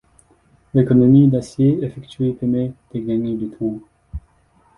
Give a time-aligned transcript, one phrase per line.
[0.73, 3.77] L'économie d'acier effectuée permet de gagner du temps.